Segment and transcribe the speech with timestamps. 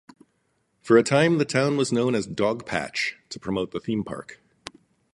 [0.81, 4.41] For a time, the town was known as Dogpatch to promote the theme park.